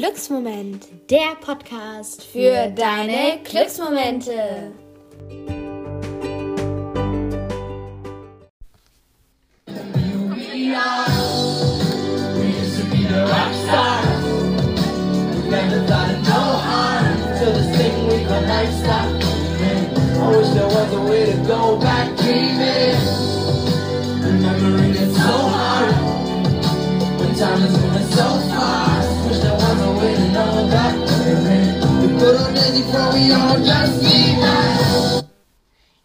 Glücksmoment, 0.00 0.86
der 1.10 1.34
Podcast 1.42 2.24
für 2.24 2.70
deine 2.70 3.38
Glücksmomente. 3.44 4.72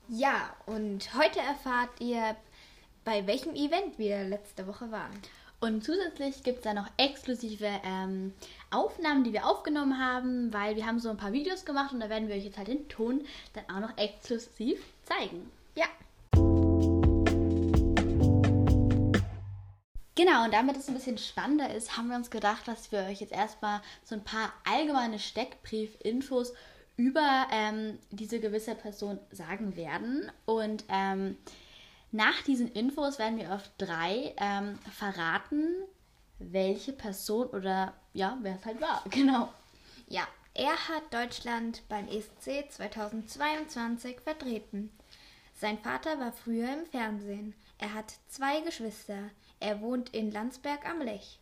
Ja, 0.07 0.55
und 0.65 1.13
heute 1.15 1.39
erfahrt 1.39 1.89
ihr, 1.99 2.35
bei 3.03 3.25
welchem 3.27 3.53
Event 3.55 3.97
wir 3.97 4.23
letzte 4.23 4.65
Woche 4.67 4.91
waren. 4.91 5.11
Und 5.59 5.83
zusätzlich 5.83 6.43
gibt 6.43 6.57
es 6.59 6.63
da 6.63 6.73
noch 6.73 6.87
exklusive 6.97 7.67
ähm, 7.83 8.33
Aufnahmen, 8.71 9.23
die 9.23 9.33
wir 9.33 9.45
aufgenommen 9.45 9.99
haben, 9.99 10.53
weil 10.53 10.75
wir 10.75 10.85
haben 10.85 10.99
so 10.99 11.09
ein 11.09 11.17
paar 11.17 11.33
Videos 11.33 11.65
gemacht 11.65 11.93
und 11.93 11.99
da 12.01 12.09
werden 12.09 12.27
wir 12.27 12.35
euch 12.35 12.45
jetzt 12.45 12.57
halt 12.57 12.67
den 12.67 12.87
Ton 12.87 13.25
dann 13.53 13.63
auch 13.75 13.87
noch 13.87 13.97
exklusiv 13.97 14.79
zeigen. 15.03 15.49
Ja. 15.75 15.85
Genau, 20.15 20.45
und 20.45 20.53
damit 20.53 20.77
es 20.77 20.87
ein 20.87 20.93
bisschen 20.93 21.17
spannender 21.17 21.73
ist, 21.73 21.97
haben 21.97 22.09
wir 22.09 22.15
uns 22.15 22.29
gedacht, 22.29 22.67
dass 22.67 22.91
wir 22.91 22.99
euch 22.99 23.21
jetzt 23.21 23.33
erstmal 23.33 23.81
so 24.03 24.15
ein 24.15 24.23
paar 24.23 24.53
allgemeine 24.65 25.19
Steckbrief-Infos 25.19 26.53
über 26.97 27.47
ähm, 27.51 27.99
diese 28.11 28.39
gewisse 28.39 28.75
Person 28.75 29.19
sagen 29.31 29.75
werden. 29.75 30.31
Und 30.45 30.85
ähm, 30.89 31.37
nach 32.11 32.41
diesen 32.43 32.71
Infos 32.71 33.19
werden 33.19 33.37
wir 33.37 33.53
auf 33.53 33.69
drei 33.77 34.33
ähm, 34.37 34.79
verraten, 34.93 35.67
welche 36.39 36.93
Person 36.93 37.47
oder 37.47 37.93
ja, 38.13 38.37
wer 38.41 38.55
es 38.55 38.65
halt 38.65 38.81
war. 38.81 39.03
Genau. 39.09 39.51
Ja, 40.07 40.27
er 40.53 40.75
hat 40.87 41.13
Deutschland 41.13 41.81
beim 41.89 42.07
ESC 42.07 42.71
2022 42.71 44.21
vertreten. 44.21 44.91
Sein 45.55 45.77
Vater 45.79 46.19
war 46.19 46.31
früher 46.31 46.71
im 46.71 46.85
Fernsehen. 46.85 47.55
Er 47.77 47.93
hat 47.93 48.13
zwei 48.29 48.61
Geschwister. 48.61 49.31
Er 49.59 49.81
wohnt 49.81 50.09
in 50.09 50.31
Landsberg 50.31 50.87
am 50.87 51.01
Lech. 51.01 51.39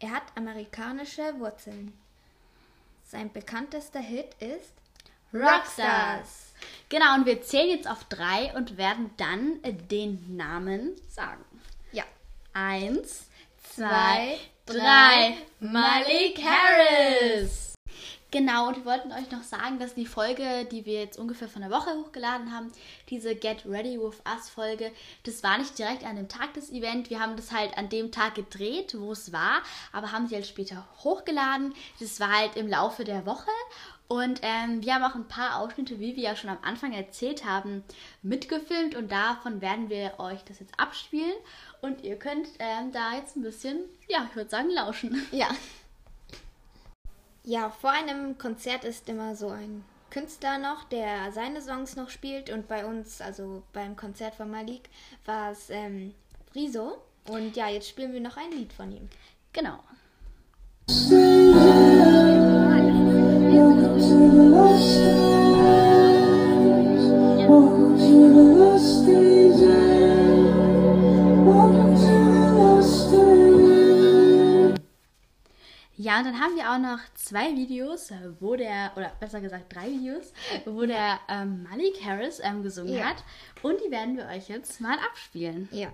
Er 0.00 0.10
hat 0.10 0.22
amerikanische 0.36 1.38
Wurzeln. 1.38 1.92
Sein 3.04 3.32
bekanntester 3.32 4.00
Hit 4.00 4.34
ist 4.40 4.72
Rockstars. 5.32 6.54
Genau, 6.88 7.14
und 7.16 7.26
wir 7.26 7.42
zählen 7.42 7.70
jetzt 7.70 7.88
auf 7.88 8.04
drei 8.04 8.52
und 8.54 8.76
werden 8.78 9.10
dann 9.16 9.60
den 9.90 10.36
Namen 10.36 10.92
sagen. 11.08 11.44
Ja. 11.92 12.04
Eins, 12.52 13.28
zwei, 13.74 14.38
drei. 14.66 15.36
Malik 15.60 16.40
Harris. 16.42 17.66
Genau, 18.32 18.68
und 18.68 18.76
wir 18.76 18.84
wollten 18.84 19.12
euch 19.12 19.30
noch 19.30 19.44
sagen, 19.44 19.78
dass 19.78 19.94
die 19.94 20.04
Folge, 20.04 20.66
die 20.70 20.84
wir 20.84 21.00
jetzt 21.00 21.18
ungefähr 21.18 21.48
von 21.48 21.62
der 21.62 21.70
Woche 21.70 21.90
hochgeladen 21.90 22.52
haben, 22.52 22.72
diese 23.08 23.36
Get 23.36 23.64
Ready 23.64 24.00
With 24.00 24.20
Us 24.28 24.50
Folge, 24.50 24.92
das 25.22 25.42
war 25.42 25.58
nicht 25.58 25.78
direkt 25.78 26.04
an 26.04 26.16
dem 26.16 26.28
Tag 26.28 26.52
des 26.54 26.70
Events. 26.70 27.08
Wir 27.08 27.20
haben 27.20 27.36
das 27.36 27.52
halt 27.52 27.78
an 27.78 27.88
dem 27.88 28.10
Tag 28.10 28.34
gedreht, 28.34 28.96
wo 28.98 29.12
es 29.12 29.32
war, 29.32 29.62
aber 29.92 30.10
haben 30.10 30.26
sie 30.26 30.34
halt 30.34 30.46
später 30.46 30.86
hochgeladen. 30.98 31.72
Das 32.00 32.18
war 32.18 32.30
halt 32.36 32.56
im 32.56 32.68
Laufe 32.68 33.04
der 33.04 33.26
Woche. 33.26 33.50
Und 34.08 34.40
ähm, 34.42 34.82
wir 34.82 34.94
haben 34.94 35.02
auch 35.02 35.16
ein 35.16 35.26
paar 35.26 35.60
Ausschnitte, 35.60 35.98
wie 35.98 36.14
wir 36.14 36.22
ja 36.22 36.36
schon 36.36 36.50
am 36.50 36.58
Anfang 36.62 36.92
erzählt 36.92 37.44
haben, 37.44 37.82
mitgefilmt 38.22 38.94
und 38.94 39.10
davon 39.10 39.60
werden 39.60 39.90
wir 39.90 40.18
euch 40.18 40.44
das 40.44 40.60
jetzt 40.60 40.78
abspielen 40.78 41.34
und 41.80 42.04
ihr 42.04 42.16
könnt 42.16 42.48
ähm, 42.60 42.92
da 42.92 43.14
jetzt 43.16 43.36
ein 43.36 43.42
bisschen, 43.42 43.80
ja, 44.08 44.26
ich 44.30 44.36
würde 44.36 44.50
sagen, 44.50 44.70
lauschen. 44.70 45.20
Ja. 45.32 45.48
Ja, 47.42 47.70
vor 47.70 47.90
einem 47.90 48.38
Konzert 48.38 48.84
ist 48.84 49.08
immer 49.08 49.36
so 49.36 49.48
ein 49.50 49.84
Künstler 50.10 50.58
noch, 50.58 50.84
der 50.84 51.30
seine 51.32 51.60
Songs 51.60 51.94
noch 51.94 52.10
spielt 52.10 52.50
und 52.50 52.66
bei 52.66 52.84
uns, 52.84 53.20
also 53.20 53.62
beim 53.72 53.96
Konzert 53.96 54.34
von 54.34 54.50
Malik, 54.50 54.88
war 55.24 55.52
es 55.52 55.70
ähm, 55.70 56.14
Riso. 56.54 56.98
Und 57.28 57.56
ja, 57.56 57.68
jetzt 57.68 57.88
spielen 57.88 58.12
wir 58.12 58.20
noch 58.20 58.36
ein 58.36 58.50
Lied 58.50 58.72
von 58.72 58.90
ihm. 58.90 59.08
Genau. 59.52 59.78
Ja, 75.98 76.18
und 76.18 76.24
dann 76.26 76.38
haben 76.40 76.54
wir 76.54 76.70
auch 76.70 76.78
noch 76.78 77.00
zwei 77.14 77.56
Videos, 77.56 78.12
wo 78.38 78.54
der, 78.54 78.92
oder 78.96 79.10
besser 79.18 79.40
gesagt 79.40 79.74
drei 79.74 79.88
Videos, 79.88 80.32
wo 80.64 80.86
der 80.86 81.18
ähm, 81.28 81.64
Malik 81.68 82.00
Harris 82.04 82.38
ähm, 82.42 82.62
gesungen 82.62 82.94
Ja. 82.94 83.06
hat. 83.06 83.24
Und 83.62 83.80
die 83.84 83.90
werden 83.90 84.16
wir 84.16 84.26
euch 84.26 84.48
jetzt 84.48 84.80
mal 84.80 84.96
abspielen. 84.98 85.68
Ja. 85.72 85.88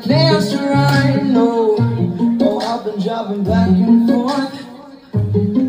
I 0.00 0.02
plans 0.02 0.50
to 0.52 0.58
ride. 0.58 1.26
No, 1.26 1.76
oh 2.40 2.58
I've 2.60 2.84
been 2.84 3.00
driving 3.02 3.44
back 3.44 3.68
and 3.68 4.08
forth 4.08 4.66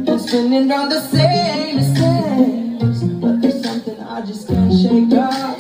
and 0.08 0.22
spinning 0.22 0.70
round 0.70 0.90
the 0.90 1.02
same 1.02 1.76
mistakes. 1.76 3.04
But 3.20 3.42
there's 3.42 3.62
something 3.62 4.00
I 4.00 4.22
just 4.22 4.48
can't 4.48 4.72
shake 4.72 5.20
off. 5.20 5.51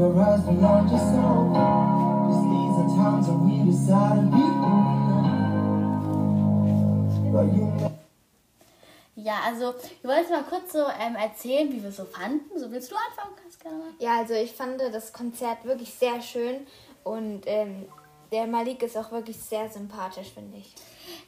Us 0.00 0.44
to 0.44 0.52
launch 0.52 0.92
us 0.92 1.02
all. 1.18 1.50
Just 2.28 2.44
these 2.52 2.76
are 2.78 2.90
times 2.96 3.26
when 3.28 3.40
we 3.46 3.70
decide 3.70 4.16
to 4.16 4.36
be 4.36 4.44
But 7.32 7.46
you 7.54 7.64
know. 7.66 7.92
Ja, 9.16 9.40
also 9.44 9.74
wir 10.00 10.10
wollen 10.10 10.20
jetzt 10.20 10.30
mal 10.30 10.44
kurz 10.44 10.72
so 10.72 10.84
ähm, 11.00 11.16
erzählen, 11.16 11.70
wie 11.72 11.82
wir 11.82 11.90
es 11.90 11.96
so 11.96 12.04
fanden. 12.04 12.58
So 12.58 12.70
willst 12.70 12.90
du 12.90 12.94
anfangen? 12.94 13.34
Mal. 13.64 13.92
Ja, 13.98 14.18
also 14.18 14.34
ich 14.34 14.52
fand 14.52 14.80
das 14.80 15.12
Konzert 15.12 15.64
wirklich 15.64 15.92
sehr 15.92 16.22
schön 16.22 16.66
und 17.02 17.42
ähm, 17.46 17.86
der 18.30 18.46
Malik 18.46 18.82
ist 18.82 18.96
auch 18.96 19.10
wirklich 19.10 19.38
sehr 19.38 19.68
sympathisch, 19.68 20.28
finde 20.32 20.58
ich. 20.58 20.74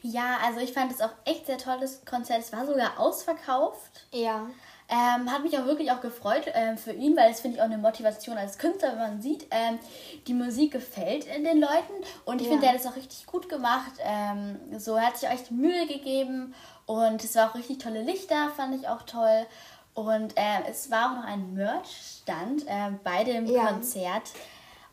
Ja, 0.01 0.37
also 0.43 0.59
ich 0.59 0.73
fand 0.73 0.91
es 0.91 1.01
auch 1.01 1.11
echt 1.25 1.45
sehr 1.45 1.57
tolles 1.57 2.03
Konzert. 2.05 2.39
Es 2.39 2.53
war 2.53 2.65
sogar 2.65 2.99
ausverkauft. 2.99 4.07
Ja. 4.11 4.47
Ähm, 4.93 5.31
hat 5.31 5.41
mich 5.41 5.57
auch 5.57 5.65
wirklich 5.65 5.89
auch 5.89 6.01
gefreut 6.01 6.43
ähm, 6.53 6.77
für 6.77 6.91
ihn, 6.91 7.15
weil 7.15 7.29
das 7.29 7.39
finde 7.39 7.55
ich 7.55 7.61
auch 7.61 7.65
eine 7.67 7.77
Motivation 7.77 8.37
als 8.37 8.57
Künstler, 8.57 8.89
wenn 8.91 8.97
man 8.99 9.21
sieht, 9.21 9.47
ähm, 9.49 9.79
die 10.27 10.33
Musik 10.33 10.73
gefällt 10.73 11.25
in 11.33 11.45
den 11.45 11.61
Leuten 11.61 11.93
und 12.25 12.41
ich 12.41 12.47
Ja. 12.47 12.51
finde, 12.53 12.65
er 12.67 12.73
hat 12.73 12.79
es 12.81 12.85
auch 12.87 12.97
richtig 12.97 13.25
gut 13.25 13.47
gemacht. 13.47 13.93
Ähm, 14.03 14.59
so, 14.77 14.95
er 14.95 15.07
hat 15.07 15.17
sich 15.17 15.29
auch 15.29 15.33
echt 15.33 15.49
Mühe 15.49 15.87
gegeben 15.87 16.53
und 16.85 17.23
es 17.23 17.35
war 17.35 17.49
auch 17.49 17.55
richtig 17.55 17.77
tolle 17.79 18.01
Lichter, 18.01 18.49
fand 18.57 18.75
ich 18.75 18.89
auch 18.89 19.03
toll. 19.03 19.45
Und 19.93 20.33
ähm, 20.35 20.63
es 20.69 20.91
war 20.91 21.11
auch 21.11 21.15
noch 21.17 21.25
ein 21.25 21.53
Merch-Stand 21.53 22.63
ähm, 22.67 22.99
bei 23.03 23.23
dem 23.23 23.45
Ja. 23.45 23.67
Konzert. 23.67 24.23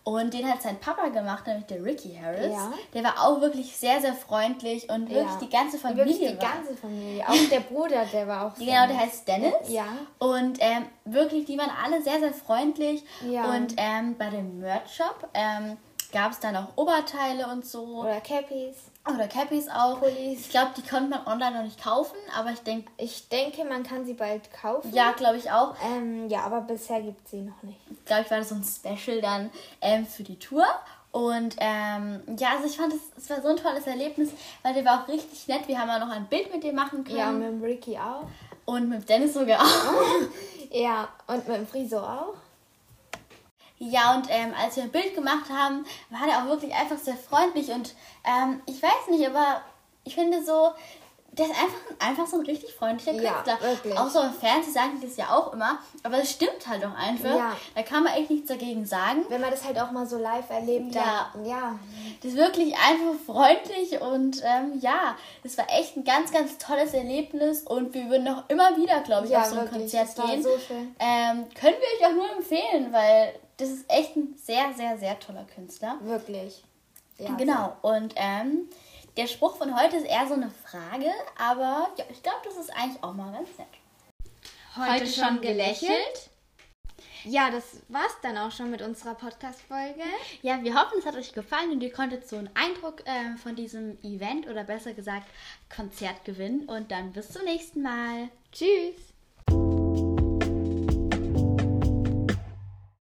Und 0.08 0.32
den 0.32 0.50
hat 0.50 0.62
sein 0.62 0.78
Papa 0.80 1.08
gemacht, 1.08 1.46
nämlich 1.46 1.66
der 1.66 1.84
Ricky 1.84 2.18
Harris. 2.22 2.50
Ja. 2.50 2.72
Der 2.94 3.04
war 3.04 3.14
auch 3.26 3.42
wirklich 3.42 3.76
sehr, 3.76 4.00
sehr 4.00 4.14
freundlich 4.14 4.88
und 4.88 5.10
wirklich 5.10 5.26
Ja. 5.26 5.38
die 5.42 5.50
ganze 5.50 5.76
Familie. 5.78 6.06
Wirklich 6.06 6.30
die 6.30 6.38
war. 6.40 6.50
ganze 6.54 6.74
Familie. 6.76 7.28
Auch 7.28 7.48
der 7.50 7.60
Bruder, 7.60 8.04
der 8.10 8.26
war 8.26 8.46
auch 8.46 8.54
Genau, 8.58 8.86
der 8.86 8.96
heißt 8.96 9.28
Dennis. 9.28 9.52
Ja. 9.68 9.84
Und 10.18 10.56
ähm, 10.60 10.86
wirklich, 11.04 11.44
die 11.44 11.58
waren 11.58 11.70
alle 11.84 12.00
sehr, 12.02 12.20
sehr 12.20 12.32
freundlich. 12.32 13.04
Ja. 13.28 13.50
Und 13.54 13.74
ähm, 13.76 14.16
bei 14.16 14.30
dem 14.30 14.60
Merch-Shop 14.60 15.28
ähm, 15.34 15.76
gab 16.12 16.32
es 16.32 16.40
dann 16.40 16.56
auch 16.56 16.68
Oberteile 16.76 17.46
und 17.48 17.64
so. 17.66 17.82
Oder 18.02 18.20
Cappies. 18.20 18.76
Oder 19.08 19.26
Cappies 19.28 19.68
auch. 19.68 20.00
Pullis. 20.00 20.40
Ich 20.40 20.50
glaube, 20.50 20.72
die 20.76 20.82
konnte 20.82 21.08
man 21.10 21.26
online 21.26 21.56
noch 21.58 21.64
nicht 21.64 21.82
kaufen, 21.82 22.16
aber 22.38 22.50
ich 22.50 22.60
denke, 22.60 22.90
Ich 22.98 23.28
denke, 23.28 23.64
man 23.64 23.82
kann 23.82 24.04
sie 24.04 24.14
bald 24.14 24.52
kaufen. 24.52 24.92
ja, 24.94 25.12
glaube 25.12 25.36
ich 25.38 25.50
auch. 25.50 25.74
Ähm, 25.84 26.28
ja, 26.28 26.40
aber 26.40 26.60
bisher 26.62 27.00
gibt 27.00 27.24
es 27.24 27.30
sie 27.30 27.40
noch 27.40 27.62
nicht. 27.62 27.78
Glaube 28.06 28.22
ich, 28.22 28.30
war 28.30 28.38
das 28.38 28.48
so 28.50 28.54
ein 28.54 28.64
Special 28.64 29.20
dann 29.20 29.50
ähm, 29.80 30.06
für 30.06 30.22
die 30.24 30.38
Tour. 30.38 30.64
Und 31.10 31.56
ähm, 31.58 32.20
ja, 32.38 32.48
also 32.56 32.66
ich 32.66 32.76
fand 32.76 32.92
es, 32.92 33.00
es 33.16 33.30
war 33.30 33.40
so 33.40 33.48
ein 33.48 33.56
tolles 33.56 33.86
Erlebnis, 33.86 34.30
weil 34.62 34.74
der 34.74 34.84
war 34.84 35.02
auch 35.02 35.08
richtig 35.08 35.48
nett. 35.48 35.66
Wir 35.66 35.78
haben 35.80 35.88
ja 35.88 35.98
noch 35.98 36.10
ein 36.10 36.26
Bild 36.26 36.52
mit 36.52 36.62
dem 36.62 36.74
machen 36.74 37.02
können. 37.02 37.16
Ja, 37.18 37.30
und 37.30 37.38
mit 37.38 37.48
dem 37.48 37.62
Ricky 37.62 37.98
auch. 37.98 38.24
und 38.66 38.90
mit 38.90 39.08
Dennis 39.08 39.34
sogar 39.34 39.60
auch. 39.60 39.66
Ja, 40.70 41.08
und 41.26 41.48
mit 41.48 41.56
dem 41.56 41.66
Friso 41.66 41.96
auch. 41.98 42.34
Ja, 43.78 44.14
und 44.16 44.26
ähm, 44.28 44.52
als 44.60 44.76
wir 44.76 44.82
ein 44.84 44.90
Bild 44.90 45.14
gemacht 45.14 45.48
haben, 45.50 45.84
war 46.10 46.26
der 46.26 46.38
auch 46.38 46.46
wirklich 46.46 46.74
einfach 46.74 46.98
sehr 46.98 47.16
freundlich 47.16 47.70
und 47.70 47.94
ähm, 48.24 48.60
ich 48.66 48.82
weiß 48.82 49.08
nicht, 49.10 49.26
aber 49.26 49.60
ich 50.04 50.14
finde 50.16 50.44
so, 50.44 50.70
der 51.32 51.46
ist 51.46 51.52
einfach, 51.52 51.78
einfach 52.08 52.26
so 52.26 52.40
ein 52.40 52.46
richtig 52.46 52.74
freundlicher 52.74 53.12
Ja, 53.12 53.34
Künstler. 53.42 53.60
wirklich. 53.60 53.96
Auch 53.96 54.08
so 54.08 54.20
im 54.22 54.32
Fernsehen 54.32 54.72
sagen 54.72 54.98
die 55.00 55.06
das 55.06 55.16
ja 55.16 55.30
auch 55.36 55.52
immer, 55.52 55.78
aber 56.02 56.18
es 56.18 56.32
stimmt 56.32 56.66
halt 56.66 56.84
auch 56.84 56.94
einfach. 56.96 57.32
Ja. 57.36 57.56
Da 57.76 57.82
kann 57.84 58.02
man 58.02 58.14
echt 58.14 58.30
nichts 58.30 58.48
dagegen 58.48 58.84
sagen. 58.84 59.24
Wenn 59.28 59.40
man 59.40 59.50
das 59.52 59.62
halt 59.64 59.78
auch 59.78 59.92
mal 59.92 60.04
so 60.06 60.18
live 60.18 60.50
erlebt, 60.50 60.92
Ja. 60.96 61.30
dann, 61.34 61.44
ja. 61.44 61.78
Das 62.22 62.32
ist 62.32 62.36
wirklich 62.36 62.74
einfach 62.74 63.14
freundlich 63.24 64.00
und 64.00 64.42
ähm, 64.42 64.80
ja, 64.80 65.14
das 65.44 65.56
war 65.56 65.66
echt 65.70 65.96
ein 65.96 66.02
ganz, 66.02 66.32
ganz 66.32 66.58
tolles 66.58 66.92
Erlebnis 66.94 67.62
und 67.62 67.94
wir 67.94 68.08
würden 68.10 68.26
auch 68.26 68.42
immer 68.48 68.76
wieder, 68.76 69.00
glaube 69.02 69.26
ich, 69.26 69.32
Ja, 69.32 69.42
auf 69.42 69.46
so 69.46 69.54
ein 69.56 69.60
wirklich. 69.62 69.82
Konzert 69.82 70.08
Das 70.08 70.18
war 70.18 70.26
gehen. 70.26 70.42
so 70.42 70.50
schön. 70.66 70.96
Ähm, 70.98 71.46
können 71.54 71.76
wir 71.78 72.06
euch 72.08 72.10
auch 72.12 72.16
nur 72.16 72.30
empfehlen, 72.36 72.92
weil 72.92 73.34
das 73.58 73.68
ist 73.68 73.90
echt 73.90 74.16
ein 74.16 74.34
sehr, 74.36 74.72
sehr, 74.74 74.98
sehr 74.98 75.18
toller 75.20 75.44
Künstler. 75.44 75.98
Wirklich. 76.02 76.64
Ja, 77.18 77.34
Genau, 77.34 77.76
und 77.82 78.14
ähm, 78.16 78.68
der 79.16 79.26
Spruch 79.26 79.56
von 79.56 79.78
heute 79.78 79.96
ist 79.96 80.06
eher 80.06 80.26
so 80.26 80.34
eine 80.34 80.50
Frage, 80.50 81.10
aber 81.36 81.90
ja, 81.96 82.04
ich 82.08 82.22
glaube, 82.22 82.38
das 82.44 82.56
ist 82.56 82.70
eigentlich 82.70 83.02
auch 83.02 83.12
mal 83.12 83.32
ganz 83.32 83.50
nett. 83.58 83.66
Heute 84.76 85.06
schon 85.06 85.40
gelächelt? 85.40 86.30
Ja, 87.24 87.50
das 87.50 87.82
war's 87.88 88.16
dann 88.22 88.38
auch 88.38 88.52
schon 88.52 88.70
mit 88.70 88.80
unserer 88.80 89.14
Podcast-Folge. 89.14 90.04
Ja, 90.42 90.62
wir 90.62 90.74
hoffen, 90.74 90.98
es 91.00 91.06
hat 91.06 91.16
euch 91.16 91.32
gefallen 91.32 91.72
und 91.72 91.82
ihr 91.82 91.92
konntet 91.92 92.28
so 92.28 92.36
einen 92.36 92.50
Eindruck 92.54 93.02
ähm, 93.06 93.36
von 93.38 93.56
diesem 93.56 93.98
Event 94.04 94.46
oder 94.46 94.62
besser 94.62 94.94
gesagt 94.94 95.26
Konzert 95.74 96.24
gewinnen. 96.24 96.68
Und 96.68 96.92
dann 96.92 97.12
bis 97.12 97.32
zum 97.32 97.44
nächsten 97.44 97.82
Mal. 97.82 98.28
Tschüss! 98.52 99.07